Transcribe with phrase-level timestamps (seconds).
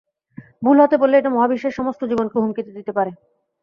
[0.63, 3.11] ভুল হাতে পড়লে এটা মহাবিশ্বের সমস্ত জীবনকে হুমকি দিতে পারে।